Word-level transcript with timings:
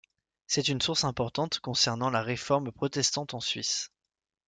C'est 0.47 0.67
une 0.67 0.81
source 0.81 1.03
importante 1.03 1.59
concernant 1.59 2.09
la 2.09 2.23
Réforme 2.23 2.71
protestante 2.71 3.35
en 3.35 3.39
Suisse. 3.39 3.91